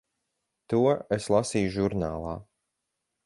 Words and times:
To 0.73 0.79
es 1.17 1.27
lasīju 1.35 1.71
žurnālā. 1.77 2.35